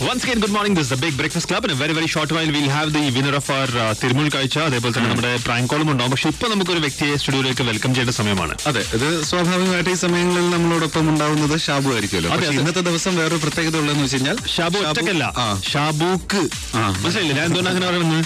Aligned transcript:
Once 0.00 0.22
again, 0.24 0.38
good 0.42 0.54
morning 0.54 0.76
this 0.78 0.86
is 0.86 0.92
the 0.92 0.98
Big 1.02 1.14
Breakfast 1.18 1.46
Club. 1.48 1.62
In 1.64 1.70
a 1.70 1.78
very, 1.80 1.94
very 1.96 2.06
short 2.06 2.30
while, 2.34 2.50
we'll 2.54 2.70
have 2.70 2.88
the 2.94 3.02
winner 3.16 3.32
of 3.38 3.46
our 3.56 3.70
uh, 3.74 3.88
തിരുമുൽ 4.00 4.28
കാഴ്ച 4.34 4.56
അതേപോലെ 4.68 4.92
തന്നെ 4.94 5.08
നമ്മുടെ 5.08 5.30
prank 5.46 5.68
കോളും 5.72 5.88
ഉണ്ടാവും 5.92 6.10
പക്ഷെ 6.10 6.28
ഇപ്പൊ 6.32 6.46
നമുക്കൊരു 6.48 6.80
വ്യക്തിയെ 6.84 7.16
സ്റ്റുഡിയോയിലേക്ക് 7.20 7.64
വെൽക്കം 7.68 7.90
ചെയ്യേണ്ട 7.94 8.12
സമയമാണ്. 8.18 8.54
അതെ 8.70 8.82
ഇത് 8.96 9.06
സ്വാഭാവികമായിട്ട് 9.30 9.90
ഈ 9.90 9.98
സമയങ്ങളിൽ 10.04 10.46
നമ്മളോടൊപ്പം 10.54 11.08
ഉണ്ടാവുന്നത് 11.12 11.54
ഷാബു 11.66 11.90
ആയിരിക്കുമല്ലോ. 11.94 12.30
പക്ഷേ. 12.34 12.52
ഇന്നത്തെ 12.56 12.84
ദിവസം 12.88 13.12
വേറൊരു 13.20 13.40
പ്രത്യേകത 13.44 13.76
ഉള്ളതെന്ന് 13.82 14.04
വെച്ച് 14.06 14.16
കഴിഞ്ഞാൽ 14.16 14.38
ഷാബു 14.54 14.80
ഒറ്റക്കല്ല. 14.90 15.26
ഷാബൂക്ക്. 15.72 16.42
മനസ്സിലായില്ലേ? 16.76 17.36
ഞാൻ 17.40 17.44
എന്തുകൊണ്ട് 17.50 17.70
അങ്ങനെ 17.72 17.86
പറയുന്നത്? 17.90 18.24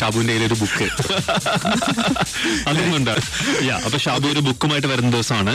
ഷാബുവിന്റെ 0.00 0.36
ഒരു 0.50 0.58
ബുക്ക് 0.62 0.88
അതുകൊണ്ട്. 2.68 3.14
അപ്പൊ 3.86 3.98
ഷാബു 4.06 4.28
ഒരു 4.34 4.44
ബുക്കുമായിട്ട് 4.50 4.88
വരുന്ന 4.92 5.10
ദിവസമാണ്. 5.16 5.54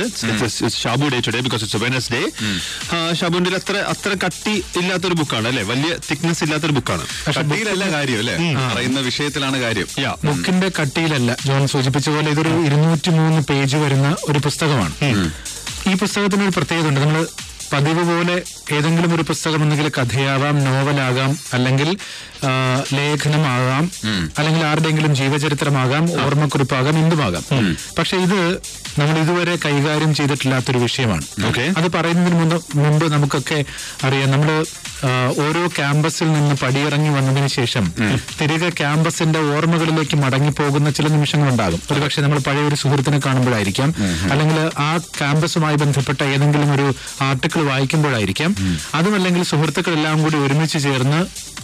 Shabu 0.81 1.05
day 1.15 1.21
today 1.29 1.41
because 1.47 1.63
it's 1.67 1.83
Wednesday 1.85 2.23
ഷാബുവിന്റെ 3.21 3.55
അത്ര 3.61 3.77
അത്ര 3.93 4.11
കട്ടി 4.25 4.57
ഇല്ലാത്തൊരു 4.81 5.17
ബുക്കാണ് 5.21 5.47
അല്ലെ? 5.47 5.58
വലിയ 5.63 5.97
തിക്നെസ് 6.09 6.43
ഇല്ലാത്തൊരു 6.43 6.73
ബുക്കാണ് 6.73 7.05
കട്ടിയിലല്ല 7.37 7.85
കാര്യം 7.91 8.19
അല്ലേ? 8.19 8.35
പറയുന്ന 8.73 8.99
വിഷയത്തിലാണ് 8.99 9.57
കാര്യം. 9.61 9.87
ബുക്കിന്റെ 10.25 10.71
കട്ടിയിലല്ല. 10.81 11.37
ജോൺ 11.45 11.67
സൂചിപ്പിച്ച 11.67 12.09
പോലെ 12.09 12.31
ഇതൊരു 12.31 12.65
ഇരുന്നൂറ്റി 12.67 13.09
മൂന്ന് 13.09 13.41
പേജ് 13.41 13.77
വരുന്ന 13.77 14.15
ഒരു 14.29 14.39
പുസ്തകമാണ്. 14.39 14.93
ഈ 15.87 15.93
പുസ്തകത്തിന് 15.93 16.43
ഒരു 16.43 16.53
പ്രത്യേകത 16.57 16.87
ഉണ്ട് 16.87 16.99
നമ്മൾ 16.99 17.21
പതിവ് 17.73 18.03
പോലെ 18.11 18.35
ഏതെങ്കിലും 18.71 19.15
ഒരു 19.15 19.23
പുസ്തകം 19.23 19.61
ഒന്നുകിൽ 19.63 19.91
കഥയാവാം 19.97 20.63
നോവലാകാം 20.63 21.37
അല്ലെങ്കിൽ 21.53 21.97
ലേഖനമാകാം 22.93 23.91
അല്ലെങ്കിൽ 24.37 24.65
ആരുടെയെങ്കിലും 24.65 25.15
ജീവചരിത്രമാകാം 25.15 26.25
ഓർമ്മക്കുറിപ്പാകാം 26.25 26.97
എന്തുമാകാം. 26.97 27.43
പക്ഷെ 27.97 28.17
ഇത് 28.17 28.57
നമ്മൾ 28.99 29.17
ഇതുവരെ 29.17 29.55
കൈകാര്യം 29.65 30.15
ചെയ്തിട്ടില്ലാത്തൊരു 30.15 30.77
വിഷയമാണ്. 30.77 31.21
ഓക്കെ. 31.47 31.73
അത് 31.77 31.91
പറയുന്നതിന് 31.91 32.39
മുമ്പ് 32.39 32.77
മുമ്പ് 32.77 33.13
നമുക്കൊക്കെ 33.13 33.65
അറിയാം. 34.03 34.31
നമ്മൾ 34.31 34.65
ഓരോ 35.47 35.67
ക്യാമ്പസിൽ 35.67 36.31
നിന്ന് 36.33 36.55
പടിയിറങ്ങി 36.55 37.09
വന്നതിന് 37.09 37.47
ശേഷം 37.47 37.93
തിരികെ 38.41 38.69
ക്യാമ്പസിന്റെ 38.69 39.39
ഓർമ്മകളിലേക്ക് 39.39 40.15
മടങ്ങിപ്പോകുന്ന 40.15 40.91
ചില 40.91 41.07
നിമിഷങ്ങളുണ്ടാകും. 41.07 41.81
ഒരുപക്ഷെ 41.91 42.21
നമ്മൾ 42.21 42.39
പഴയ 42.39 42.61
ഒരു 42.61 42.75
സുഹൃത്തിനെ 42.75 43.19
കാണുമ്പോഴായിരിക്കാം. 43.25 43.95
അല്ലെങ്കിൽ 44.31 44.69
ആ 44.77 44.97
ക്യാമ്പസുമായി 44.97 45.75
ബന്ധപ്പെട്ട 45.75 46.23
ഏതെങ്കിലും 46.23 46.73
ഒരു 46.73 46.93
ആർട്ടിക്കിൾ 47.21 47.63
വായിക്കുമ്പോഴായിരിക്കാം. 47.63 48.55
അതുമല്ലെങ്കിൽ 48.95 49.43
സുഹൃത്തുക്കളെല്ലാം 49.43 50.23
കൂടി 50.23 50.37
ഒരുമിച്ച് 50.37 50.79
ചേർന്ന് 50.79 51.21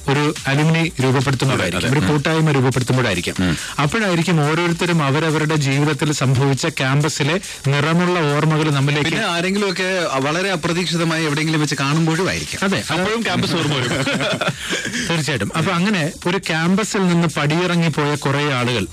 ഒരു 0.10 0.34
അലുമിനി 0.48 0.92
രൂപപ്പെടുത്തുമ്പോഴായിരിക്കും 1.04 1.92
ഒരു 1.92 2.00
കൂട്ടായ്മ 2.00 2.52
രൂപപ്പെടുത്തുമ്പോഴായിരിക്കും. 2.52 3.36
അപ്പോഴായിരിക്കും 3.82 4.42
ഓരോരുത്തരും 4.46 5.04
അവരവരുടെ 5.04 5.56
ജീവിതത്തിൽ 5.56 6.12
സംഭവിച്ച 6.14 6.66
ക്യാമ്പസിലെ 6.80 7.36
നിറമുള്ള 7.68 8.36
ഓർമ്മകൾ 8.36 8.70
നമ്മിലേക്ക് 8.70 9.16
ആരെങ്കിലും 9.26 9.72
ഒക്കെ 9.72 9.90
വളരെ 10.20 10.52
അപ്രതീക്ഷിതമായി 10.52 11.26
എവിടെയെങ്കിലും 11.26 11.62
വെച്ച് 11.62 11.76
കാണുമ്പോഴും 11.76 12.30
ആയിരിക്കും. 12.30 12.60
അതെ 12.64 12.84
അപ്പോഴും 12.94 13.22
ക്യാമ്പസ് 13.22 13.56
ഓർമ്മ 13.56 13.76
വരും. 13.76 13.92
തീർച്ചയായിട്ടും. 15.10 15.52
അപ്പൊ 15.58 15.72
അങ്ങനെ 15.72 16.12
ഒരു 16.28 16.38
ക്യാമ്പസിൽ 16.38 17.08
നിന്ന് 17.08 17.28
പടിയിറങ്ങി 17.38 17.88
പോയ 17.88 18.16
കുറെ 18.16 18.54
ആളുകൾ 18.54 18.84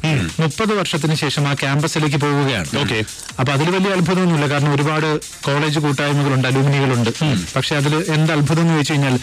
മുപ്പത് 0.41 0.75
വർഷത്തിന് 0.79 1.15
ശേഷം 1.15 1.49
ആ 1.49 1.55
ക്യാമ്പസിലേക്ക് 1.55 2.17
പോവുകയാണ്. 2.17 2.69
ഓക്കെ. 2.81 2.99
അപ്പൊ 3.41 3.53
അതിൽ 3.53 3.71
വലിയ 3.71 3.91
അത്ഭുതമൊന്നുമില്ല. 3.91 4.47
കാരണം 4.55 4.75
ഒരുപാട് 4.75 5.09
കോളേജ് 5.45 5.79
കൂട്ടായ്മകളുണ്ട് 5.79 6.49
അലൂമിനികളുണ്ട്. 6.49 7.11
പക്ഷെ 7.57 7.77
അതിൽ 7.77 7.95
എന്ത് 8.09 8.33
അത്ഭുതം 8.33 8.63
എന്ന് 8.63 8.79
വെച്ച് 8.79 8.93
കഴിഞ്ഞാൽ 8.93 9.17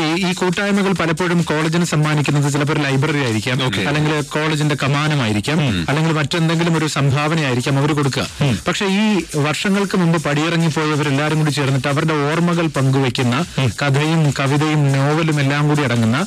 ഈ 0.00 0.30
ഈ 0.30 0.32
കൂട്ടായ്മകൾ 0.72 0.94
പലപ്പോഴും 1.00 1.40
കോളേജിന് 1.48 1.86
സമ്മാനിക്കുന്നത് 1.92 2.46
ചിലപ്പോൾ 2.52 2.78
ലൈബ്രറി 2.84 3.20
ആയിരിക്കാം 3.24 3.58
അല്ലെങ്കിൽ 3.88 4.12
കോളേജിന്റെ 4.34 4.76
കമാനമായിരിക്കാം 4.82 5.58
അല്ലെങ്കിൽ 5.90 6.12
മറ്റെന്തെങ്കിലും 6.18 6.74
ഒരു 6.78 6.86
സംഭാവനയായിരിക്കാം 6.94 7.74
അവർ 7.80 7.90
കൊടുക്കുക. 7.98 8.24
പക്ഷെ 8.68 8.86
ഈ 9.02 9.04
വർഷങ്ങൾക്ക് 9.46 9.96
മുമ്പ് 10.02 10.18
പടിയിറങ്ങിപ്പോയവരെല്ലാരും 10.26 11.38
കൂടി 11.40 11.52
ചേർന്നിട്ട് 11.58 11.88
അവരുടെ 11.92 12.14
ഓർമ്മകൾ 12.28 12.66
പങ്കുവെക്കുന്ന 12.76 13.34
കഥയും 13.82 14.22
കവിതയും 14.38 14.82
നോവലും 14.96 15.38
എല്ലാം 15.44 15.62
കൂടി 15.70 15.84
അടങ്ങുന്ന 15.88 16.18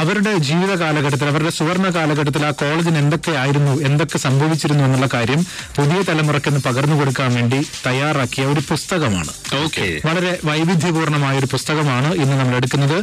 അവരുടെ 0.00 0.32
ജീവിത 0.48 0.72
കാലഘട്ടത്തിൽ 0.82 1.28
അവരുടെ 1.32 1.52
സുവർണ 1.58 1.86
കാലഘട്ടത്തിൽ 1.98 2.44
ആ 2.50 2.52
കോളേജിന് 2.62 2.98
എന്തൊക്കെ 3.04 3.34
ആയിരുന്നു 3.42 3.74
എന്തൊക്കെ 3.90 4.20
സംഭവിച്ചിരുന്നു 4.26 4.84
എന്നുള്ള 4.88 5.08
കാര്യം 5.16 5.40
പുതിയ 5.76 6.00
തലമുറയ്ക്ക് 6.10 6.50
ഒന്ന് 6.52 6.62
പകർന്നു 6.68 6.98
കൊടുക്കാൻ 7.02 7.30
വേണ്ടി 7.38 7.60
തയ്യാറാക്കിയ 7.86 8.46
ഒരു 8.54 8.62
പുസ്തകമാണ്. 8.70 9.32
ഓക്കെ 9.64 9.86
വളരെ 10.08 10.32
വൈവിധ്യപൂർണമായ 10.50 11.34
ഒരു 11.42 11.48
പുസ്തകമാണ് 11.54 12.08
ഇന്ന് 12.22 12.34
നമ്മൾ 12.40 12.56
എടുക്കുന്നത്. 12.60 12.98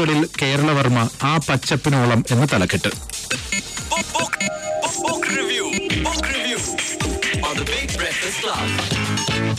എൺപതുകളിൽ 0.00 0.28
കേരളവർമ്മ 0.40 0.98
ആ 1.28 1.30
പച്ചപ്പിനോളം 1.46 2.20
എന്ന 2.32 2.44
തലക്കെട്ട്. 2.52 2.90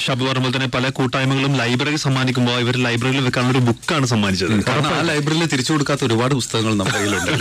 ഷബ് 0.03 0.23
പോലെ 0.25 0.39
തന്നെ 0.55 0.69
പല 0.75 0.85
കൂട്ടായ്മകളും 0.97 1.53
ലൈബ്രറി 1.61 1.97
സമ്മാനിക്കുമ്പോൾ 2.03 2.57
ഇവർ 2.63 2.75
ലൈബ്രറിയിൽ 2.85 3.23
വെക്കാനുള്ള 3.27 3.53
ഒരു 3.55 3.63
ബുക്കാണ് 3.67 4.05
സമ്മാനിച്ചത്. 4.13 4.53
കാരണം 4.69 4.93
ആ 4.97 5.01
ലൈബ്രറിയിൽ 5.09 5.49
തിരിച്ചു 5.53 5.71
കൊടുക്കാത്ത 5.73 6.03
ഒരുപാട് 6.09 6.33
പുസ്തകങ്ങൾ 6.39 6.73
നമ്മുടെ 6.79 6.97
കയ്യിലുണ്ട്. 6.97 7.31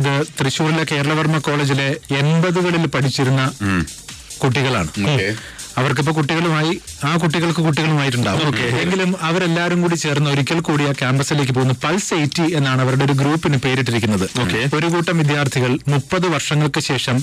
ഇത് 0.00 0.12
തൃശ്ശൂരിലെ 0.38 0.86
കേരളവർമ്മ 0.92 1.38
കോളേജിലെ 1.48 1.88
എൺപതുകളിൽ 2.20 2.86
പഠിച്ചിരുന്ന 2.96 3.44
കുട്ടികളാണ്. 4.42 4.90
ഓക്കെ 5.76 5.84
അവർക്കിപ്പോ 5.86 6.12
കുട്ടികളുമായി 6.16 6.70
ആ 7.08 7.10
കുട്ടികൾക്ക് 7.22 7.62
കുട്ടികളുമായിട്ടുണ്ടാവും. 7.66 8.42
എങ്കിലും 8.82 9.10
അവരെല്ലാരും 9.28 9.78
കൂടി 9.82 9.96
ചേർന്ന് 10.02 10.28
ഒരിക്കൽ 10.30 10.60
കൂടി 10.68 10.84
ആ 10.90 10.92
ക്യാമ്പസിലേക്ക് 11.00 11.52
പോകുന്ന. 11.56 11.74
പൾസ് 11.84 12.14
എയ്റ്റി 12.14 12.44
എന്നാണ് 12.58 12.80
അവരുടെ 12.84 13.04
ഒരു 13.04 13.14
ഗ്രൂപ്പിന് 13.20 13.58
പേരിട്ടിരിക്കുന്നത്. 13.64 14.24
ഒരു 14.78 14.86
കൂട്ടം 14.94 15.16
വിദ്യാർത്ഥികൾ 15.22 15.72
മുപ്പത് 15.92 16.26
വർഷങ്ങൾക്ക് 16.34 16.80
ശേഷം 16.88 17.16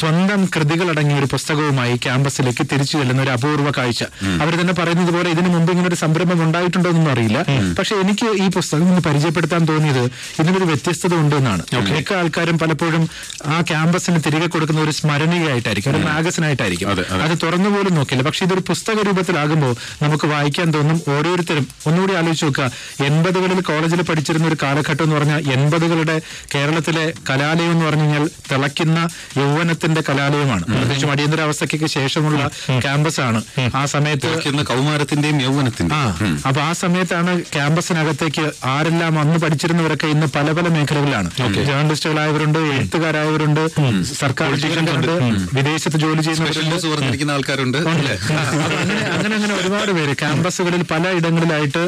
സ്വന്തം 0.00 0.40
കൃതികളടങ്ങിയ 0.54 1.18
ഒരു 1.20 1.28
പുസ്തകവുമായി 1.34 1.96
ക്യാമ്പസിലേക്ക് 2.06 2.64
തിരിച്ചു 2.72 2.94
ചെല്ലുന്ന 2.98 3.22
ഒരു 3.22 3.30
അപൂർവ 3.36 3.70
കാഴ്ച. 3.78 4.02
അവർ 4.44 4.52
തന്നെ 4.60 4.74
പറയുന്നത് 4.80 5.12
പോലെ 5.16 5.30
ഇതിനു 5.36 5.48
മുമ്പ് 5.54 5.72
ഇങ്ങനെ 5.72 5.88
ഒരു 5.88 5.98
സംരംഭം 6.04 6.42
ഉണ്ടായിട്ടുണ്ടോ 6.46 6.90
എന്നൊന്നും 6.90 7.12
അറിയില്ല. 7.14 7.38
പക്ഷെ 7.78 7.94
എനിക്ക് 8.04 8.28
ഈ 8.44 8.48
പുസ്തകം 8.58 8.88
ഒന്ന് 8.90 9.02
പരിചയപ്പെടുത്താൻ 9.08 9.64
തോന്നിയത് 9.72 10.04
ഇതിനൊരു 10.42 10.64
വ്യത്യസ്തത 10.64 11.14
ഉണ്ട് 11.22 11.36
എന്നാണ്. 11.40 11.62
മിക്ക 11.98 12.12
ആൾക്കാരും 12.20 12.58
പലപ്പോഴും 12.58 13.04
ആ 13.54 13.60
ക്യാമ്പസിന് 13.70 14.20
തിരികെ 14.26 14.46
കൊടുക്കുന്ന 14.46 14.80
ഒരു 14.80 14.90
സ്മരണീയായിട്ടായിരിക്കും 14.90 15.90
ഒരു 15.94 16.02
മാഗസിനായിട്ടായിരിക്കും. 16.10 16.88
അതെ, 16.94 17.04
അതെ. 17.12 17.22
നോക്കില്ല. 18.00 18.22
പക്ഷെ 18.22 18.44
ഇതൊരു 18.44 18.62
പുസ്തക 18.68 19.02
രൂപത്തിലാകുമ്പോൾ 19.02 19.72
നമുക്ക് 20.02 20.26
വായിക്കാൻ 20.26 20.74
തോന്നും 20.74 20.98
ഓരോരുത്തരും. 21.14 21.66
ഒന്നുകൂടി 21.86 22.14
ആലോചിച്ച് 22.14 22.44
നോക്കുക. 22.44 22.66
എൺപതുകളിൽ 23.04 23.60
കോളേജിൽ 23.62 24.02
പഠിച്ചിരുന്ന 24.02 24.48
ഒരു 24.48 24.56
കാലഘട്ടം 24.62 25.04
എന്ന് 25.04 25.16
പറഞ്ഞാൽ 25.16 25.40
എൺപതുകളുടെ 25.52 26.16
കേരളത്തിലെ 26.54 27.02
കലാലയം 27.30 27.72
എന്ന് 27.72 27.86
പറഞ്ഞു 27.86 28.02
കഴിഞ്ഞാൽ 28.02 28.24
തിളയ്ക്കുന്ന 28.50 28.98
യൗവനത്തിന്റെ 29.36 30.02
കലാലയമാണ്. 30.08 30.64
പ്രത്യേകിച്ചും 30.64 31.10
അടിയന്തരാവസ്ഥയ്ക്ക് 31.10 31.86
ശേഷമുള്ള 31.90 32.40
ക്യാമ്പസ് 32.80 33.20
ആണ് 33.20 33.40
ആ 33.74 33.84
സമയത്ത് 33.86 34.28
കൗമാരത്തിന്റെയും 34.64 35.42
യൗവനത്തിന്റെ 35.42 35.94
അപ്പൊ 36.48 36.60
ആ. 36.60 36.72
സമയത്താണ് 36.80 37.32
ക്യാമ്പസിനകത്തേക്ക് 37.54 38.44
ആരെല്ലാം 38.66 39.18
അന്ന് 39.18 39.38
പഠിച്ചിരുന്നവരൊക്കെ 39.38 40.06
ഇന്ന് 40.06 40.26
പല 40.36 40.52
പല 40.52 40.68
മേഖലകളിലാണ്. 40.68 41.30
ജേർണലിസ്റ്റുകളായവരുണ്ട് 41.64 42.58
എഴുത്തുകാരായവരുണ്ട് 42.74 43.62
സർക്കാർ 44.14 44.48
വിദേശത്ത് 45.54 45.96
ജോലി 45.96 46.20
ന്യൂസ് 46.20 46.86
ആൾക്കാരുണ്ട്. 47.30 47.78
ഉണ്ട്. 47.92 48.12
അങ്ങനെ 48.72 49.04
അങ്ങനെ 49.10 49.34
അങ്ങനെ 49.36 49.54
ഒരുപാട് 49.56 49.90
പേര് 49.92 50.12
ക്യാമ്പസുകളിൽ 50.20 50.82
പല 50.90 51.04
ഇടങ്ങളിലായിട്ട് 51.18 51.82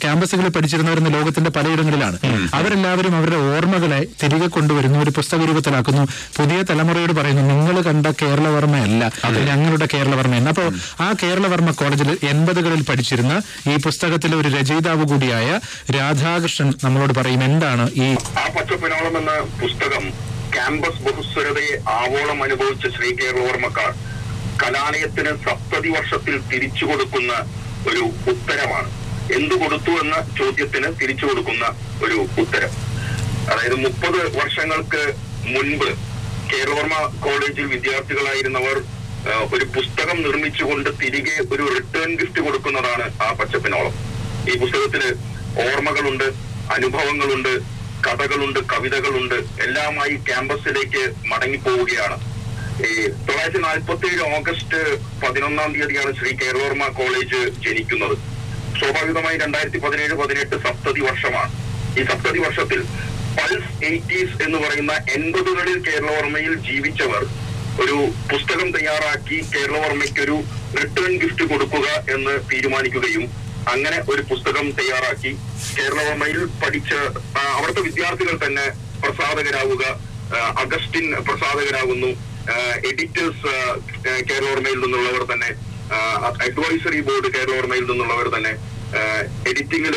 ക്യാമ്പസുകളിൽ 0.00 0.50
പഠിച്ചിരുന്നവരുന്ന 0.50 1.10
ലോകത്തിന്റെ 1.14 1.50
പലയിടങ്ങളിലാണ് 1.56 2.18
അവരെല്ലാവരും 2.56 3.14
അവരുടെ 3.16 3.38
ഓർമ്മകളെ 3.50 4.00
തിരികെ 4.20 4.48
കൊണ്ടുവരുന്നു 4.50 4.98
ഒരു 4.98 5.12
പുസ്തക 5.16 5.40
രൂപത്തിലാക്കുന്നു 5.48 6.04
പുതിയ 6.36 6.58
തലമുറയോട് 6.70 7.14
പറയുന്നു 7.14 7.44
നിങ്ങൾ 7.52 7.76
കണ്ട 7.86 8.06
കേരളവർമ്മയല്ല 8.20 9.02
അത്. 9.24 9.38
ഞങ്ങളുടെ 9.48 9.88
കേരളവർമ്മയെന്ന് 9.92 10.52
അപ്പോൾ 10.54 10.68
ആ 11.00 11.10
കേരളവർമ്മ 11.22 11.70
കോളേജിൽ 11.76 11.94
എൺപതുകളിൽ 12.30 12.82
പഠിച്ചിരുന്ന 12.86 13.34
ഈ 13.66 13.76
പുസ്തകത്തിലെ 13.84 14.36
ഒരു 14.36 14.50
രചയിതാവ് 14.56 15.04
കൂടിയായ 15.06 15.48
രാധാകൃഷ്ണൻ 15.96 16.54
നമ്മളോട് 16.84 17.14
പറയും 17.14 17.42
എന്താണ് 17.44 17.86
ഈ 17.98 18.08
ആ 18.36 18.46
പച്ചപ്പിനോളം 18.54 19.14
എന്ന 19.18 19.32
പുസ്തകം 19.60 20.04
ക്യാമ്പസ് 20.52 21.02
ബഹുസ്വരതയെ 21.04 21.72
ആവോളം 21.94 22.38
അനുഭവിച്ച 22.42 22.86
ശ്രീ 22.94 23.08
കേരളവർമ്മക്കാർ 23.18 23.90
കലാലയത്തിന് 24.62 25.32
സപ്തതി 25.46 25.90
വർഷത്തിൽ 25.96 26.36
തിരിച്ചു 26.50 26.84
കൊടുക്കുന്ന 26.90 27.32
ഒരു 27.90 28.02
ഉത്തരമാണ്. 28.32 28.90
എന്തു 29.38 29.54
കൊടുത്തു 29.62 29.92
എന്ന 30.02 30.16
ചോദ്യത്തിന് 30.38 30.88
തിരിച്ചു 31.00 31.24
കൊടുക്കുന്ന 31.26 31.64
ഒരു 32.04 32.18
ഉത്തരം. 32.42 32.72
അതായത് 33.50 33.76
മുപ്പത് 33.84 34.20
വർഷങ്ങൾക്ക് 34.36 35.02
മുൻപ് 35.54 35.88
കേരളവർമ്മ 36.50 36.96
കോളേജിൽ 37.24 37.66
വിദ്യാർത്ഥികളായിരുന്നവർ 37.74 38.76
ഒരു 39.54 39.64
പുസ്തകം 39.76 40.18
നിർമ്മിച്ചുകൊണ്ട് 40.26 40.90
തിരികെ 41.00 41.36
ഒരു 41.54 41.64
റിട്ടേൺ 41.76 42.10
ഗിഫ്റ്റ് 42.20 42.40
കൊടുക്കുന്നതാണ് 42.46 43.06
ആ 43.24 43.28
പച്ചപ്പിനോളം. 43.38 43.94
ഈ 44.50 44.52
പുസ്തകത്തിൽ 44.62 45.02
ഓർമ്മകളുണ്ട് 45.66 46.28
അനുഭവങ്ങളുണ്ട് 46.76 47.52
കഥകളുണ്ട് 48.06 48.60
കവിതകളുണ്ട് 48.72 49.38
എല്ലാമായി 49.64 50.14
ക്യാമ്പസിലേക്ക് 50.28 51.02
മടങ്ങിപ്പോവുകയാണ്. 51.30 52.16
ഈ 52.84 52.88
തൊള്ളായിരത്തി 53.26 53.60
നാൽപ്പത്തി 53.66 54.06
ഏഴ് 54.12 54.24
ഓഗസ്റ്റ് 54.36 54.80
പതിനൊന്നാം 55.20 55.68
തീയതിയാണ് 55.74 56.10
ശ്രീ 56.18 56.30
കേരളവർമ്മ 56.40 56.86
കോളേജ് 56.98 57.38
ജനിക്കുന്നത്. 57.66 58.16
സ്വാഭാവികമായി 58.78 59.36
രണ്ടായിരത്തി 59.42 59.78
പതിനേഴ് 59.84 60.14
പതിനെട്ട് 60.20 60.56
സപ്തതി 60.66 61.02
വർഷമാണ്. 61.06 61.52
ഈ 61.98 62.02
സപ്തതി 62.10 62.40
വർഷത്തിൽ 62.46 62.80
പൾസ് 63.38 63.70
എയ്റ്റീസ് 63.90 64.36
എന്ന് 64.46 64.58
പറയുന്ന 64.64 64.92
എൺപതുകളിൽ 65.14 65.78
കേരളവർമ്മയിൽ 65.88 66.54
ജീവിച്ചവർ 66.68 67.24
ഒരു 67.84 67.96
പുസ്തകം 68.32 68.68
തയ്യാറാക്കി 68.76 69.38
കേരളവർമ്മയ്ക്കൊരു 69.54 70.36
റിട്ടേൺ 70.78 71.12
ഗിഫ്റ്റ് 71.22 71.44
കൊടുക്കുക 71.52 71.88
എന്ന് 72.14 72.36
തീരുമാനിക്കുകയും 72.52 73.24
അങ്ങനെ 73.72 73.98
ഒരു 74.12 74.22
പുസ്തകം 74.30 74.66
തയ്യാറാക്കി 74.78 75.32
കേരളവർമ്മയിൽ 75.76 76.40
പഠിച്ച 76.62 76.92
അവിടുത്തെ 77.56 77.82
വിദ്യാർത്ഥികൾ 77.88 78.36
തന്നെ 78.46 78.66
പ്രസാധകരാവുക 79.02 79.84
അഗസ്റ്റിൻ 80.62 81.06
പ്രസാധകരാകുന്നു. 81.26 82.12
എഡിറ്റേഴ്സ് 82.90 83.54
കേരളവർമ്മയിൽ 84.28 84.78
നിന്നുള്ളവർ 84.80 85.22
തന്നെ 85.32 85.50
അഡ്വൈസറി 86.40 87.00
ബോർഡ് 87.00 87.28
കേരളവർമ്മയിൽ 87.34 87.84
നിന്നുള്ളവർ 87.90 88.28
തന്നെ 88.36 88.52
എഡിറ്റിംഗിൽ 89.44 89.96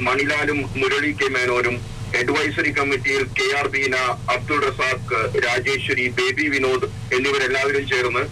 മണിലാലും 0.00 0.58
മുരളി 0.76 1.10
കെ 1.12 1.28
മേനോനും 1.28 1.76
അഡ്വൈസറി 2.18 2.70
കമ്മിറ്റിയിൽ 2.70 3.22
കെ 3.38 3.46
ആർ 3.56 3.66
ബീന 3.66 3.96
അബ്ദുൾ 4.34 4.58
റസാഖ് 4.64 5.18
രാജേശ്വരി 5.44 6.06
ബേബി 6.08 6.46
വിനോദ് 6.48 6.86
എന്നിവരെല്ലാവരും 7.12 7.84
ചേർന്ന് 7.88 8.22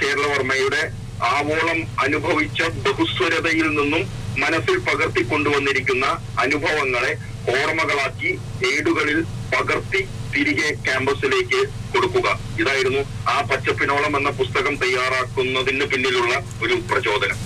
കേരളവർമ്മയുടെ 0.00 0.82
ആവോളം 1.30 1.80
അനുഭവിച്ച 1.98 2.60
ബഹുസ്വരതയിൽ 2.86 3.68
നിന്നും 3.74 4.04
മനസ്സിൽ 4.36 4.76
പകർത്തി 4.78 5.22
കൊണ്ടുവന്നിരിക്കുന്ന 5.22 6.06
അനുഭവങ്ങളെ 6.38 7.12
ഓർമ്മകളാക്കി 7.48 8.30
ഏടുകളിൽ 8.70 9.20
പകർത്തി 9.52 10.00
തിരികെ 10.32 10.70
ക്യാമ്പസിലേക്ക് 10.84 11.60
കൊടുക്കുക. 11.94 12.28
ഇതായിരുന്നു 12.62 13.02
ആ 13.34 13.36
പച്ചപ്പിനോളം 13.50 14.14
എന്ന 14.18 14.30
പുസ്തകം 14.40 14.74
തയ്യാറാക്കുന്നതിന് 14.82 15.86
പിന്നിലുള്ള 15.92 16.32
ഒരു 16.64 16.76
പ്രചോദനം. 16.90 17.38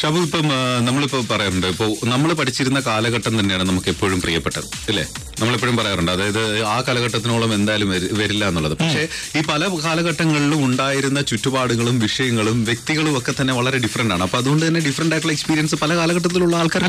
ഷബു 0.00 0.20
ഇപ്പം 0.26 0.46
നമ്മളിപ്പോ 0.86 1.18
പറയാറുണ്ട് 1.30 1.66
ഇപ്പോ 1.72 1.86
നമ്മൾ 2.12 2.30
പഠിച്ചിരുന്ന 2.38 2.80
കാലഘട്ടം 2.86 3.34
തന്നെയാണ് 3.40 3.64
നമുക്ക് 3.70 3.90
എപ്പോഴും 3.94 4.20
പ്രിയപ്പെട്ടത് 4.24 4.68
ഇല്ലേ 4.90 5.04
നമ്മളെപ്പോഴും 5.42 5.76
പറയാറുണ്ട്. 5.76 6.12
അതായത് 6.12 6.64
ആ 6.64 6.80
കാലഘട്ടത്തിനോളം 6.80 7.54
എന്തായാലും 7.54 7.90
വരി- 7.90 8.18
വരില്ല 8.18 8.48
എന്നുള്ളത്. 8.48 8.72
പക്ഷേ 8.72 9.08
ഈ 9.38 9.42
പല 9.42 9.68
കാലഘട്ടങ്ങളിലും 9.84 10.64
ഉണ്ടായിരുന്ന 10.64 11.20
ചുറ്റുപാടുകളും 11.22 11.98
വിഷയങ്ങളും 11.98 12.64
വ്യക്തികളും 12.64 13.18
ഒക്കെ 13.18 13.32
തന്നെ 13.40 13.54
വളരെ 13.54 13.78
ഡിഫറെന്റ് 13.78 14.14
ആണ്. 14.14 14.22
അപ്പൊ 14.22 14.38
അതുകൊണ്ട് 14.38 14.66
തന്നെ 14.66 14.80
ഡിഫറെന്റ് 14.80 15.14
ആയിട്ടുള്ള 15.14 15.32
എക്സ്പീരിയൻസ് 15.32 15.74
പല 15.74 15.96
കാലഘട്ടത്തിലുള്ള 15.96 16.56
ആൾക്കാർ 16.56 16.82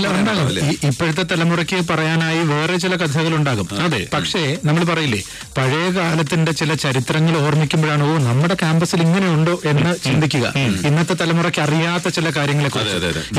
ഇപ്പോഴത്തെ 0.84 1.24
തലമുറയ്ക്ക് 1.24 1.90
പറയാനായി 1.90 2.40
വേറെ 2.44 2.78
ചില 2.78 2.96
കഥകൾ 2.96 3.36
ഉണ്ടാകും 3.36 3.68
അതെ. 3.80 4.08
പക്ഷേ 4.14 4.58
നമ്മൾ 4.66 4.84
പറയില്ലേ 4.84 5.22
പഴയ 5.58 5.90
കാലത്തിന്റെ 5.90 6.52
ചില 6.52 6.74
ചരിത്രങ്ങൾ 6.74 7.38
ഓർമ്മിക്കുമ്പോഴാണ് 7.38 8.04
ഓ 8.04 8.18
നമ്മുടെ 8.18 8.54
ക്യാമ്പസിൽ 8.54 9.02
ഇങ്ങനെ 9.02 9.28
ഉണ്ടോ 9.28 9.62
എന്ന് 9.66 9.96
ചിന്തിക്കുക. 10.04 10.54
ഇന്നത്തെ 10.88 11.14
തലമുറയ്ക്ക് 11.14 11.60
അറിയാത്ത 11.62 12.08
ചില 12.10 12.30
കാര്യങ്ങളെ. 12.30 12.70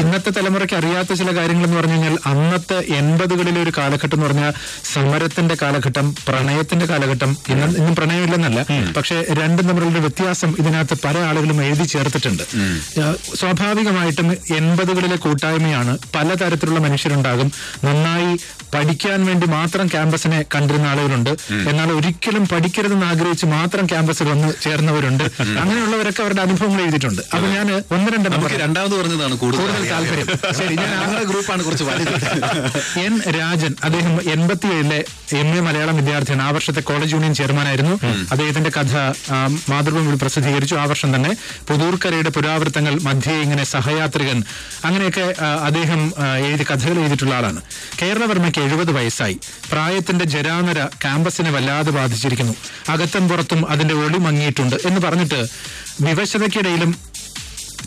ഇന്നത്തെ 0.01 0.31
തലമുറയ്ക്ക് 0.31 0.75
അറിയാത്ത 0.75 1.13
ചില 1.13 1.37
കാര്യങ്ങൾ 1.37 1.65
എന്ന് 1.65 1.77
പറഞ്ഞു 1.77 1.93
കഴിഞ്ഞാൽ 1.93 2.19
അന്നത്തെ 2.27 2.85
എൺപതുകളിലെ 2.95 3.63
ഒരു 3.63 3.73
കാലഘട്ടം 3.79 4.15
എന്ന് 4.15 4.27
പറഞ്ഞാൽ 4.27 4.53
സമരത്തിന്റെ 5.05 5.55
കാലഘട്ടം 5.63 6.07
പ്രണയത്തിന്റെ 6.29 6.87
കാലഘട്ടം 6.91 7.31
ഇന്ന് 7.53 7.67
ഇന്നും 7.79 7.95
പ്രണയമില്ലെന്നല്ല. 7.99 8.61
പക്ഷെ 8.97 9.17
രണ്ടും 9.41 9.65
തമ്മിലുള്ള 9.69 9.99
വ്യത്യാസം 10.05 10.51
ഇതിനകത്ത് 10.61 10.97
പല 11.05 11.17
ആളുകളും 11.29 11.59
എഴുതി 11.65 11.87
ചേർത്തിട്ടുണ്ട്. 11.93 12.45
സ്വാഭാവികമായിട്ടും 13.41 14.29
എൺപതുകളിലെ 14.59 15.17
കൂട്ടായ്മയാണ് 15.25 15.93
പലതരത്തിലുള്ള 16.15 16.81
മനുഷ്യരുണ്ടാകും. 16.87 17.49
നന്നായി 17.87 18.31
പഠിക്കാൻ 18.75 19.21
വേണ്ടി 19.29 19.47
മാത്രം 19.57 19.87
ക്യാമ്പസിനെ 19.95 20.39
കണ്ടിരുന്ന 20.55 20.87
ആളുകളുണ്ട്. 20.93 21.33
എന്നാൽ 21.71 21.89
ഒരിക്കലും 21.99 22.45
പഠിക്കരുതെന്ന് 22.53 23.07
ആഗ്രഹിച്ച് 23.11 23.47
മാത്രം 23.57 23.85
ക്യാമ്പസിൽ 23.93 24.27
വന്ന് 24.33 24.49
ചേർന്നവരുണ്ട്. 24.65 25.25
അങ്ങനെയുള്ളവരൊക്കെ 25.63 26.23
അവരുടെ 26.25 26.43
അനുഭവങ്ങൾ 26.47 26.81
എഴുതിയിട്ടുണ്ട്. 26.87 27.23
അപ്പൊ 27.35 27.47
ഞാൻ 27.57 27.67
ഒന്ന് 27.97 28.09
രണ്ട് 28.17 28.29
രണ്ടാമത് 28.65 28.97
പറഞ്ഞതാണ് 29.01 29.37
കൂടുതൽ 29.43 29.87
താല്പര്യം. 29.93 30.31
ശരി 30.61 30.75
ഞാൻ 30.83 30.95
ആ 31.21 31.23
ഗ്രൂപ്പാണ് 31.33 31.63
കുറച്ച് 31.69 31.85
എൻ 33.05 33.15
രാജൻ 33.39 33.73
അദ്ദേഹം 33.87 34.15
എൺപത്തിയേഴിലെ 34.35 34.94
എം 35.41 35.49
എ 35.57 35.61
മലയാളം 35.61 35.97
വിദ്യാർത്ഥിയാണ്. 35.97 36.43
ആ 36.43 36.51
വർഷത്തെ 36.51 36.81
കോളേജ് 36.81 37.15
യൂണിയൻ 37.15 37.35
ചെയർമാനായിരുന്നു. 37.35 37.95
അദ്ദേഹത്തിന്റെ 38.31 38.71
കഥ 38.77 38.95
മാതൃഭൂമി 39.71 40.17
പ്രസിദ്ധീകരിച്ചു. 40.23 40.75
ആ 40.75 40.85
വർഷം 40.85 41.11
തന്നെ 41.17 41.33
പുതൂർക്കരയുടെ 41.69 42.31
പുരാവൃത്തങ്ങൾ 42.31 42.95
മധ്യേ 43.03 43.37
ഇങ്ങനെ 43.41 43.65
സഹയാത്രികൻ. 43.65 44.43
അങ്ങനെയൊക്കെ 44.85 45.25
അദ്ദേഹം 45.69 46.13
എഴുതി 46.47 46.63
കഥകൾ 46.63 46.99
എഴുതിയിട്ടുള്ള 46.99 47.35
ആളാണ്. 47.35 47.61
കേരളവർമ്മയ്ക്ക് 48.03 48.59
എഴുപത് 48.59 48.93
വയസ്സായി. 48.93 49.39
പ്രായത്തിന്റെ 49.73 50.25
ജരാനര 50.25 50.85
ക്യാമ്പസിനെ 51.03 51.51
വല്ലാതെ 51.51 51.91
ബാധിച്ചിരിക്കുന്നു. 51.91 52.55
അകത്തും 52.89 53.29
പുറത്തും 53.29 53.71
അതിന്റെ 53.71 53.95
ഒളി 53.95 54.19
മങ്ങിയിട്ടുണ്ട് 54.19 54.77
എന്ന് 54.87 55.01
പറഞ്ഞിട്ട് 55.01 55.41
വിവശതയ്ക്കിടയിലും 56.01 56.91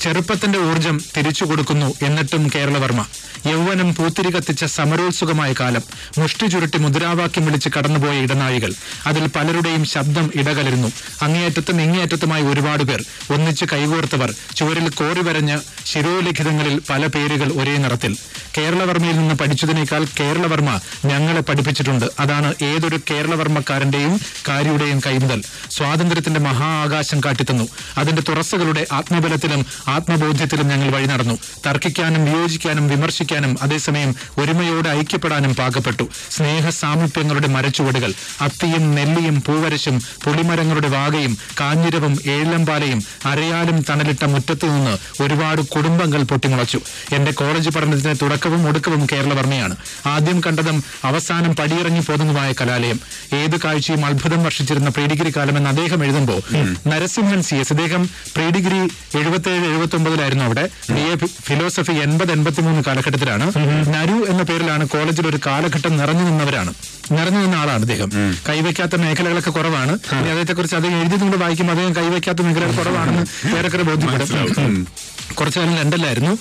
ചെറുപ്പത്തിന്റെ 0.08 0.60
ഊർജം 0.60 1.02
തിരിച്ചു 1.18 1.46
കൊടുക്കുന്നു 1.46 1.94
എന്നിട്ടും 2.02 2.52
കേരളവർമ്മ. 2.56 3.06
യൗവനം 3.46 3.96
പൂത്തിരി 3.96 4.30
കത്തിച്ച 4.30 4.66
സമരോത്സുകമായ 4.66 5.54
കാലം. 5.60 5.82
മുഷ്ടി 6.18 6.48
ചുരുട്ടി 6.48 6.78
മുദ്രാവാക്യം 6.78 7.46
വിളിച്ച് 7.46 7.70
കടന്നുപോയ 7.78 8.18
ഇടനാഴികൾ. 8.18 8.74
അതിൽ 9.06 9.28
പലരുടെയും 9.28 9.86
ശബ്ദം 9.86 10.32
ഇടകലരുന്നു. 10.36 10.88
അങ്ങേയറ്റത്തും 11.22 11.82
ഇങ്ങേയറ്റത്തുമായി 11.82 12.44
ഒരുപാട് 12.44 12.84
പേർ. 12.84 13.04
ഒന്നിച്ച് 13.32 13.66
കൈകോർത്തവർ. 13.74 14.34
ചുവരിൽ 14.56 14.90
കോറി 14.90 15.22
വരഞ്ഞ് 15.22 15.60
ശിരോലിഖിതങ്ങളിൽ 15.86 16.82
പല 16.90 17.06
പേരുകൾ 17.06 17.62
ഒരേ 17.62 17.78
നിറത്തിൽ. 17.78 18.18
കേരളവർമ്മയിൽ 18.58 19.18
നിന്ന് 19.18 19.36
പഠിച്ചതിനേക്കാൾ 19.36 20.06
കേരളവർമ്മ 20.20 20.80
ഞങ്ങളെ 21.06 21.42
പഠിപ്പിച്ചിട്ടുണ്ട്. 21.42 22.06
അതാണ് 22.20 22.56
ഏതൊരു 22.64 23.00
കേരളവർമ്മക്കാരന്റെയും 23.12 24.20
കാര്യയുടെയും 24.48 25.00
കൈമുതൽ. 25.06 25.44
സ്വാതന്ത്ര്യത്തിന്റെ 25.72 26.40
മഹാ 26.40 26.66
ആകാശം 26.66 27.20
കാട്ടിത്തന്നു. 27.20 27.68
അതിന്റെ 27.98 28.22
തുറസ്സുകളുടെ 28.30 28.88
ആത്മബലത്തിലും 28.92 29.66
ആത്മബോധ്യത്തിലും 29.88 30.68
ഞങ്ങൾ 30.68 30.92
വഴി 30.92 31.06
നടന്നു. 31.06 31.38
തർക്കിക്കാനും 31.68 32.26
വിയോജിക്കാനും 32.26 32.88
വിമർശിക്കാനും 32.88 33.58
അതേസമയം 33.62 34.16
ഒരുമയോടെ 34.38 34.90
ഐക്യപ്പെടാനും 34.90 35.56
പാകപ്പെട്ടു. 35.56 36.10
സ്നേഹ 36.32 36.70
സാമീപ്യങ്ങളുടെ 36.70 37.48
മരച്ചുവടുകൾ 37.48 38.14
അത്തിയും 38.42 38.96
നെല്ലിയും 38.96 39.44
പൂവരശും 39.48 40.02
പുളിമരങ്ങളുടെ 40.24 40.88
വാകയും 40.88 41.38
കാഞ്ഞിരവും 41.60 42.20
ഏഴമ്പാലയും 42.26 43.04
അരയാലും 43.26 43.82
തണലിട്ട 43.90 44.26
മുറ്റത്തു 44.26 44.66
നിന്ന് 44.66 45.24
ഒരുപാട് 45.24 45.62
കുടുംബങ്ങൾ 45.62 46.24
പൊട്ടിമുളച്ചു. 46.24 46.82
എന്റെ 47.12 47.32
കോളേജ് 47.32 47.70
പഠനത്തിന്റെ 47.70 48.14
തുടക്കവും 48.48 48.68
ഒടുക്കവും 48.70 49.02
കേരളവർമ്മയാണ് 49.12 49.76
ആദ്യം 50.06 50.38
കണ്ടതും 50.46 50.78
അവസാനം 51.04 51.54
പടിയിറങ്ങി 51.56 52.02
പോകുന്നതുമായ 52.08 52.50
കലാലയം. 52.60 53.00
ഏത് 53.40 53.56
കാഴ്ചയും 53.64 54.02
അത്ഭുതം 54.06 54.42
വർഷിച്ചിരുന്ന 54.44 54.90
പ്രീഡിഗ്രി 54.90 55.30
കാലം 55.30 55.36
കാലമെന്ന് 55.38 55.70
അദ്ദേഹം 55.70 56.00
എഴുതുമ്പോൾ 56.06 56.40
നരസിംഹൻ 56.90 57.42
സി 57.48 57.56
എസ് 57.56 57.72
അദ്ദേഹം 57.74 58.04
പ്രീഡിഗ്രി 58.36 58.80
എഴുപത്തി 59.20 59.20
എഴുപത്തേഴ് 59.20 59.66
എഴുപത്തി 59.72 59.96
ഒമ്പതിലായിരുന്നു 59.96 60.44
അവിടെ. 60.48 60.64
ബി 60.96 61.04
എ 61.12 61.16
ഫിലോസഫി 61.48 61.96
എൺപത് 62.06 62.32
എൺപത്തിമൂന്ന് 62.32 62.82
കാലഘട്ടത്തിലാണ്. 62.88 63.46
നരു 63.96 64.18
എന്ന 64.32 64.44
പേരിലാണ് 64.50 64.84
കോളേജിൽ 64.94 65.28
ഒരു 65.32 65.40
കാലഘട്ടം 65.46 65.94
നിറഞ്ഞു 65.98 66.24
നിന്നവരാണ്. 66.30 66.74
നിറഞ്ഞു 67.12 67.40
നിന്ന 67.40 67.56
ആളാണ് 67.56 67.84
അദ്ദേഹം 67.86 68.10
കൈവയ്ക്കാത്ത 68.50 68.96
മേഖലകളൊക്കെ 69.04 69.52
കുറവാണ്. 69.58 69.94
അദ്ദേഹത്തെ 70.20 70.54
കുറിച്ച് 70.54 70.78
അദ്ദേഹം 70.80 70.98
എഴുതി 71.02 71.18
നിങ്ങൾ 71.24 71.40
വായിക്കുമ്പോൾ 71.44 71.74
അദ്ദേഹം 71.74 71.96
കൈവയ്ക്കാത്ത 72.00 72.42
മേഖലകൾ 72.48 72.74
കുറവാണെന്ന് 72.80 73.26
ഏറെക്കുറെ 73.58 73.84
ബോധ്യപ്പെടും. 73.84 74.88
കുറച്ചു 75.36 75.60
കാലം 75.60 75.76
ലണ്ടനിലായിരുന്നു. 75.76 76.32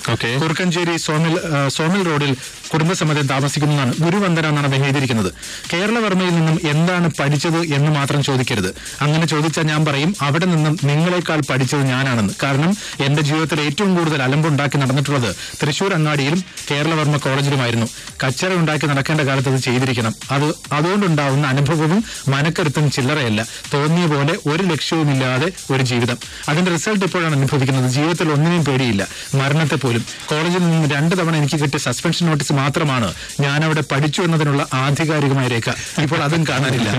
കുറുക്കഞ്ചേരി 0.43 0.97
സോമിൽ 0.97 1.33
സോമിൽ 1.67 2.03
റോഡിൽ 2.09 2.35
കുടുംബസമേതം 2.73 3.27
താമസിക്കുന്നതാണ് 3.27 3.93
ഗുരുവന്ദന 3.99 4.45
എന്നാണ് 4.47 4.67
അദ്ദേഹം 4.67 4.85
എഴുതിയിരിക്കുന്നത്. 4.85 5.33
കേരളവർമ്മയിൽ 5.73 6.33
നിന്നും 6.35 6.57
എന്താണ് 6.69 7.09
പഠിച്ചത് 7.19 7.57
എന്ന് 7.57 7.91
മാത്രം 7.91 8.23
ചോദിക്കരുത്. 8.23 8.75
അങ്ങനെ 9.01 9.25
ചോദിച്ചാൽ 9.25 9.63
ഞാൻ 9.63 9.85
പറയും 9.85 10.15
അവിടെ 10.21 10.45
നിന്നും 10.45 10.77
നിങ്ങളെക്കാൾ 10.83 11.41
പഠിച്ചത് 11.49 11.83
ഞാനാണെന്ന്. 11.83 12.33
കാരണം 12.43 12.71
എന്റെ 13.05 13.21
ജീവിതത്തിൽ 13.21 13.61
ഏറ്റവും 13.61 13.95
കൂടുതൽ 13.95 14.23
അലമ്പുണ്ടാക്കി 14.23 14.77
നടന്നിട്ടുള്ളത് 14.77 15.35
തൃശൂർ 15.61 15.93
അങ്ങാടിയിലും 15.93 16.43
കേരളവർമ്മ 16.71 17.17
കോളേജിലുമായിരുന്നു. 17.17 17.87
കച്ചറ 18.23 18.51
ഉണ്ടാക്കി 18.53 18.85
നടക്കേണ്ട 18.85 19.21
കാലത്ത് 19.21 19.49
അത് 19.49 19.59
ചെയ്തിരിക്കണം. 19.59 20.15
അത് 20.31 20.47
അതുകൊണ്ടുണ്ടാവുന്ന 20.71 21.47
അനുഭവവും 21.47 22.03
മനക്കരുത്തും 22.27 22.91
ചില്ലറയല്ല. 22.91 23.47
തോന്നിയ 23.73 24.05
പോലെ 24.05 24.33
ഒരു 24.53 24.63
ലക്ഷ്യവുമില്ലാതെ 24.63 25.51
ഒരു 25.71 25.83
ജീവിതം. 25.83 26.17
അതിന്റെ 26.49 26.71
റിസൾട്ട് 26.71 27.05
ഇപ്പോഴാണ് 27.05 27.35
അനുഭവിക്കുന്നത്? 27.35 27.91
ജീവിതത്തിൽ 27.91 28.29
ഒന്നിനെയും 28.31 28.63
പേടിയില്ല. 28.77 29.03
മരണത്തെ 29.35 29.75
പോലും. 29.75 30.05
കോളേജിൽ 30.29 30.63
നിന്ന് 30.69 30.95
രണ്ട് 30.95 31.13
തവണ 31.19 31.35
എനിക്ക് 31.35 31.57
കിട്ടിയ 31.59 31.79
സസ്പെൻഷൻ 31.79 32.25
നോട്ടീസ് 32.25 32.53
മാത്രമാണ് 32.53 33.07
ഞാൻ 33.39 33.59
അവിടെ 33.65 33.83
പഠിച്ചു 33.91 34.21
എന്നതിനുള്ള 34.21 34.67
ആധികാരികമായ 34.73 35.47
രേഖ. 35.47 35.69
ഇപ്പോൾ 36.01 36.19
അതും 36.23 36.43
കാണാനില്ല. 36.49 36.89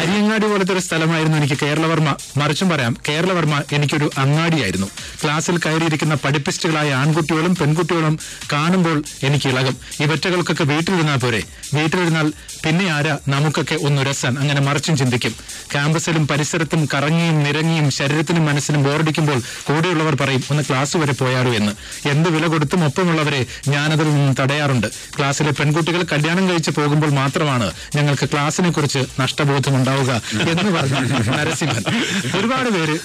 അരിയങ്ങാടി 0.00 0.46
പോലത്തെ 0.46 0.72
ഒരു 0.72 0.80
സ്ഥലമായിരുന്നു 0.80 1.38
എനിക്ക് 1.38 1.58
കേരളവർമ്മ. 1.62 2.16
മറിച്ചും 2.36 2.68
പറയാം 2.68 2.96
കേരളവർമ്മ 3.08 3.62
എനിക്കൊരു 3.72 4.10
അങ്ങാടിയായിരുന്നു. 4.18 4.88
ക്ലാസ്സിൽ 5.24 5.58
കയറിയിരിക്കുന്ന 5.58 6.14
പഠിപ്പിസ്റ്റുകളായ 6.14 6.92
ആൺകുട്ടികളും 6.92 7.54
പെൺകുട്ടികളും 7.54 8.18
കാണുമ്പോൾ 8.52 9.02
എനിക്ക് 9.22 9.48
ഇളകും. 9.48 9.76
ഇവറ്റകൾക്കൊക്കെ 10.00 10.64
വീട്ടിലിരുന്നാൽ 10.64 11.16
പോരെ. 11.16 11.42
വീട്ടിലിരുന്നാൽ 11.74 12.28
പിന്നെ 12.66 12.86
ആരാ 12.88 13.16
നമുക്കൊക്കെ 13.28 13.74
ഒന്ന് 13.74 13.92
ഒന്നുരസാൻ 13.94 14.38
അങ്ങനെ 14.38 14.60
മറിച്ചും 14.60 14.96
ചിന്തിക്കും. 14.96 15.34
ക്യാമ്പസിലും 15.72 16.26
പരിസരത്തും 16.28 16.88
കറങ്ങിയും 16.94 17.36
നിരങ്ങിയും 17.44 17.90
ശരീരത്തിനും 17.90 18.44
മനസ്സിനും 18.46 18.82
ബോറടിക്കുമ്പോൾ 18.82 19.38
കൂടെയുള്ളവർ 19.68 20.14
പറയും 20.14 20.42
ഒന്ന് 20.50 20.62
ക്ലാസ് 20.70 20.96
വരെ 20.96 21.13
പോയാലോ 21.20 21.52
എന്ന്. 21.60 21.72
എന്ത് 22.12 22.28
വില 22.34 22.46
കൊടുത്തും 22.46 22.84
ഒപ്പമുള്ളവരെ 22.84 23.40
ഞാനതിൽ 23.68 24.08
നിന്ന് 24.14 24.34
തടയാറുണ്ട്. 24.40 24.88
ക്ലാസ്സിലെ 25.18 25.52
പെൺകുട്ടികൾ 25.60 26.02
കല്യാണം 26.12 26.44
കഴിച്ച് 26.50 26.70
പോകുമ്പോൾ 26.70 27.10
മാത്രമാണ് 27.20 27.68
ഞങ്ങൾക്ക് 27.96 28.28
ക്ലാസ്സിനെ 28.32 28.70
കുറിച്ച് 28.70 29.02
നഷ്ടബോധം 29.20 29.76
ഉണ്ടാവുക 29.76 30.12
എന്ന് 30.52 30.70
പറഞ്ഞു 30.76 31.00
നരസിംഹൻ. 31.38 31.82
ഒരുപാട് 32.38 32.68
പേര് 32.68 32.96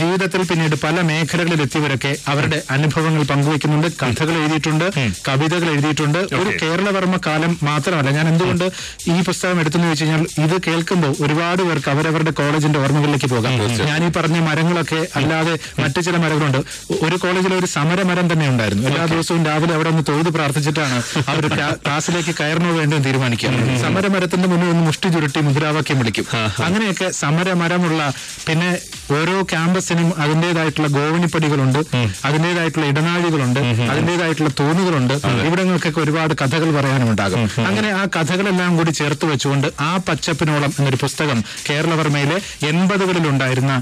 ജീവിതത്തിൽ 0.00 0.42
പിന്നീട് 0.42 0.76
പല 0.84 1.00
മേഖലകളിൽ 1.10 1.62
എത്തിയവരൊക്കെ 1.62 2.12
അവരുടെ 2.28 2.62
അനുഭവങ്ങൾ 2.70 3.22
പങ്കുവെക്കുന്നുണ്ട് 3.22 3.88
കഥകൾ 4.02 4.34
എഴുതിയിട്ടുണ്ട് 4.42 4.86
കവിതകൾ 5.28 5.68
എഴുതിയിട്ടുണ്ട്. 5.70 6.18
ഒരു 6.18 6.50
കേരളവർമ്മ 6.62 7.16
കാലം 7.26 7.52
മാത്രമല്ല. 7.62 8.10
ഞാൻ 8.10 8.28
എന്തുകൊണ്ട് 8.28 8.66
ഈ 9.14 9.16
പുസ്തകം 9.20 9.60
എടുത്തെന്ന് 9.60 9.88
വെച്ച് 9.90 10.04
കഴിഞ്ഞാൽ 10.04 10.26
ഇത് 10.44 10.56
കേൾക്കുമ്പോൾ 10.66 11.12
ഒരുപാട് 11.24 11.62
പേർക്ക് 11.62 11.90
അവരവരുടെ 11.90 12.30
കോളേജിന്റെ 12.30 12.78
ഓർമ്മകളിലേക്ക് 12.78 13.28
പോകാം. 13.34 13.52
ഞാൻ 13.90 14.00
ഈ 14.06 14.10
പറഞ്ഞ 14.16 14.38
മരങ്ങളൊക്കെ 14.48 15.00
അല്ലാതെ 15.16 15.54
മറ്റു 15.82 16.00
ചില 16.00 16.16
മരങ്ങളുണ്ട്. 16.24 16.60
ഒരു 17.06 17.16
കോളേജിൽ 17.16 17.53
ഒരു 17.60 17.68
സമരമരം 17.76 18.26
തന്നെ 18.32 18.46
ഉണ്ടായിരുന്നു. 18.52 18.84
എല്ലാ 18.90 19.04
ദിവസവും 19.12 19.42
രാവിലെ 19.48 19.74
അവിടെ 19.76 19.90
ഒന്ന് 19.92 20.02
തൊഴുത് 20.08 20.30
പ്രാർത്ഥിച്ചിട്ടാണ് 20.36 20.96
അവർ 21.32 21.44
ക്ലാസ്സിലേക്ക് 21.84 22.32
കയറണോ 22.40 22.70
വേണ്ടോ 22.78 22.98
തീരുമാനിക്കുക. 23.06 23.50
സമരമരത്തിന്റെ 23.84 24.48
മുന്നിൽ 24.52 24.70
ഒന്ന് 24.74 24.84
മുഷ്ടി 24.88 25.08
ചുരുട്ടി 25.14 25.40
മുദ്രാവാക്യം 25.48 25.98
വിളിക്കും. 26.02 26.26
അങ്ങനെയൊക്കെ 26.66 27.08
സമരമരമുള്ള 27.22 28.00
പിന്നെ 28.46 28.70
ഓരോ 29.18 29.36
ക്യാമ്പസിനും 29.52 30.08
അതിന്റേതായിട്ടുള്ള 30.24 30.88
ഗോവണിപ്പടികളുണ്ട് 30.98 31.80
അതിന്റേതായിട്ടുള്ള 32.28 32.86
ഇടനാഴികളുണ്ട് 32.92 33.60
അതിന്റേതായിട്ടുള്ള 33.92 34.50
തൂണുകളുണ്ട്. 34.60 35.14
ഇവിടങ്ങൾക്കൊക്കെ 35.48 36.00
ഒരുപാട് 36.00 36.34
കഥകൾ 36.42 36.70
പറയാനും 36.78 37.10
ഉണ്ടാകും 37.10 37.40
അങ്ങനെ 37.68 37.90
ആ 38.00 38.04
കഥകളെല്ലാം 38.16 38.76
കൂടി 38.78 38.90
ചേർത്ത് 39.00 39.26
വെച്ചുകൊണ്ട് 39.32 39.68
ആ 39.80 39.90
പച്ചപ്പിനോളം 40.08 40.72
എന്നൊരു 40.78 40.98
പുസ്തകം 41.04 41.38
കേരളവർമ്മയിലെ 41.68 42.38
എൺപതുകളിലുണ്ടായിരുന്ന 42.70 43.74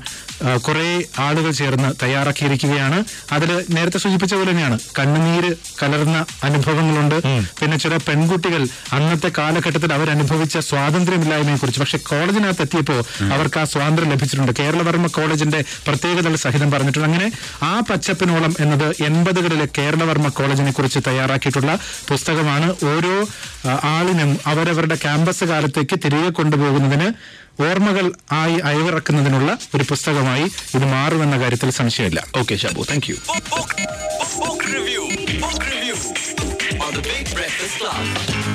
കുറെ 0.67 0.87
ആളുകൾ 1.25 1.51
ചേർന്ന് 1.59 1.89
തയ്യാറാക്കിയിരിക്കുകയാണ്. 2.03 2.99
അതിൽ 3.37 3.51
നേരത്തെ 3.71 3.99
സൂചിപ്പിച്ച 3.99 4.35
പോലെ 4.35 4.51
തന്നെയാണ്. 4.51 4.79
കണ്ണുനീര് 4.99 5.51
കലർന്ന 5.83 6.25
അനുഭവങ്ങളുണ്ട്. 6.43 7.23
പിന്നെ 7.61 7.77
ചില 7.77 7.97
പെൺകുട്ടികൾ 7.97 8.67
അന്നത്തെ 8.93 9.31
കാലഘട്ടത്തിൽ 9.39 9.93
അവരനുഭവിച്ച 9.93 10.59
സ്വാതന്ത്ര്യമില്ലായ്മയെ 10.59 11.57
കുറിച്ച് 11.57 11.81
പക്ഷെ 11.81 11.99
കോളേജിനകത്ത് 11.99 12.63
എത്തിയപ്പോൾ 12.63 13.01
അവർക്ക് 13.33 13.61
ആ 13.61 13.65
സ്വാതന്ത്ര്യം 13.65 14.11
ലഭിച്ചിട്ടുണ്ട്. 14.11 14.53
കേരളവർമ്മ 14.59 15.07
കോളേജിന്റെ 15.07 15.65
പ്രത്യേകതകൾ 15.87 16.37
സഹിതം 16.37 16.71
പറഞ്ഞിട്ടുണ്ട്. 16.71 17.09
അങ്ങനെ 17.09 17.33
ആ 17.63 17.81
പച്ചപ്പിനോളം 17.81 18.55
എന്നത് 18.61 19.03
എൺപതുകളിലെ 19.03 19.69
കേരളവർമ്മ 19.79 20.29
കോളേജിനെ 20.29 20.73
കുറിച്ച് 20.73 21.01
തയ്യാറാക്കിയിട്ടുള്ള 21.07 21.79
പുസ്തകമാണ്. 22.09 22.75
ഓരോ 22.85 23.15
ആളിനും 23.85 24.39
അവരവരുടെ 24.47 24.95
ക്യാമ്പസ് 24.95 25.45
കാലത്തേക്ക് 25.45 25.99
തിരികെ 26.05 26.29
കൊണ്ടുപോകുന്നതിന് 26.29 27.09
ഓർമ്മകൾ 27.61 28.07
ആയി 28.33 28.59
അയവിറക്കുന്നതിനുള്ള 28.61 29.51
ഒരു 29.75 29.85
പുസ്തകമായി 29.85 30.47
ഇത് 30.75 30.87
മാറുമെന്ന 30.89 31.37
കാര്യത്തിൽ 31.37 31.71
സംശയമില്ല 31.73 32.23
okay 32.41 32.57
Shabu 32.57 32.85
thank 32.85 33.09
you 33.11 33.17
Book, 33.27 33.45
book, 33.51 33.73
book 34.39 34.63
review. 34.69 35.05
Book 35.41 35.63
review 35.67 35.97
on 36.81 36.93
the 36.93 37.05
Big 37.05 37.27
Breakfast 37.33 37.77
Club. 37.79 38.52